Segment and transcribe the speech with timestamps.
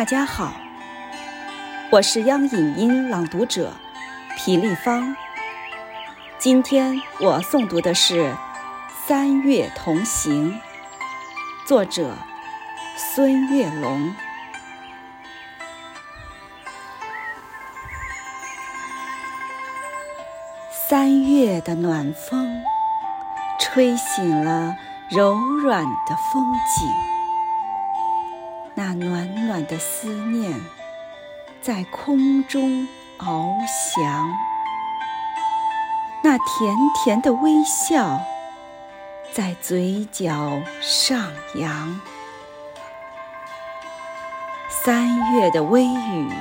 [0.00, 0.54] 大家好，
[1.90, 3.70] 我是央影音朗读者
[4.34, 5.14] 皮丽芳。
[6.38, 8.22] 今天我诵读的是
[9.06, 10.54] 《三月同行》，
[11.66, 12.14] 作者
[12.96, 14.14] 孙月龙。
[20.88, 22.50] 三月的暖风，
[23.58, 24.74] 吹醒了
[25.10, 27.19] 柔软的风景。
[28.74, 30.58] 那暖暖的思念
[31.60, 32.86] 在空中
[33.18, 34.32] 翱翔，
[36.22, 38.20] 那甜甜的微笑
[39.32, 42.00] 在嘴角上扬。
[44.70, 46.32] 三月的微雨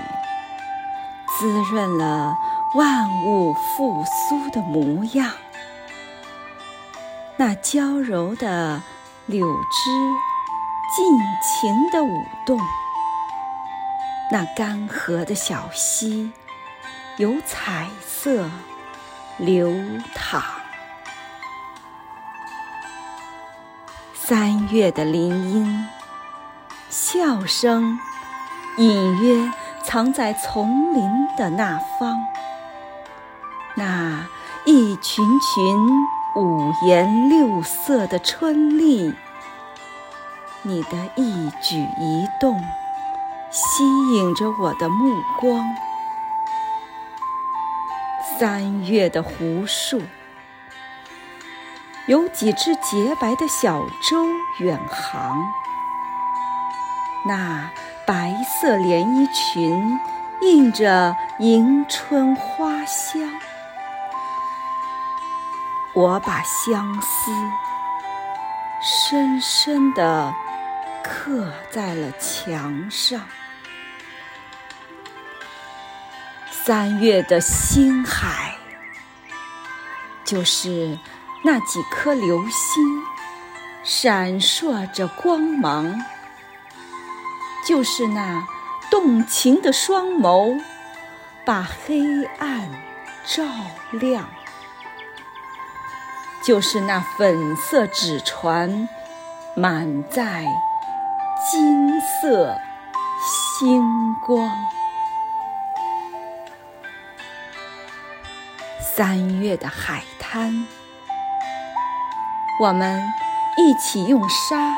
[1.37, 2.37] 滋润了
[2.75, 5.33] 万物复苏的模样，
[7.35, 8.81] 那娇柔的
[9.25, 10.28] 柳枝。
[10.95, 12.59] 尽情地舞动，
[14.31, 16.31] 那干涸的小溪
[17.17, 18.49] 有彩色
[19.37, 19.71] 流
[20.15, 20.43] 淌。
[24.13, 25.87] 三月的林荫，
[26.89, 27.99] 笑声
[28.77, 29.51] 隐约
[29.83, 32.19] 藏在丛林的那方。
[33.75, 34.27] 那
[34.65, 39.13] 一群群五颜六色的春丽。
[40.61, 42.59] 你的一举一动
[43.49, 45.65] 吸引着我的目光。
[48.37, 50.01] 三月的湖树，
[52.07, 54.25] 有几只洁白的小舟
[54.59, 55.41] 远航。
[57.25, 57.69] 那
[58.05, 59.99] 白色连衣裙
[60.41, 63.21] 映着迎春花香，
[65.93, 67.31] 我把相思
[68.81, 70.33] 深深的。
[71.03, 73.21] 刻在了墙上。
[76.51, 78.55] 三月的星海，
[80.23, 80.97] 就是
[81.43, 83.03] 那几颗流星，
[83.83, 85.99] 闪烁着光芒；
[87.65, 88.45] 就是那
[88.91, 90.61] 动情的双眸，
[91.43, 92.69] 把黑暗
[93.25, 93.43] 照
[93.91, 94.25] 亮；
[96.43, 98.87] 就是那粉色纸船，
[99.55, 100.45] 满载。
[101.41, 102.59] 金色
[103.57, 104.51] 星光，
[108.81, 110.67] 三月的海滩，
[112.61, 113.01] 我们
[113.57, 114.75] 一起用沙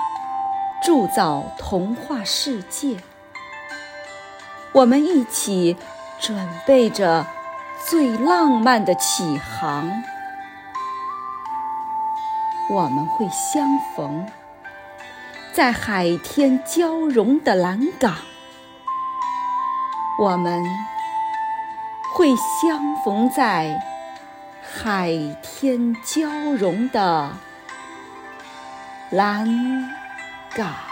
[0.84, 2.98] 铸造童话世界，
[4.72, 5.76] 我们一起
[6.20, 7.26] 准备着
[7.90, 10.04] 最浪漫的起航，
[12.70, 14.32] 我们会相逢。
[15.54, 18.16] 在海天交融的蓝港，
[20.18, 20.64] 我们
[22.16, 23.78] 会相逢在
[24.62, 25.12] 海
[25.44, 27.32] 天交融的
[29.12, 29.46] 蓝
[30.56, 30.91] 港。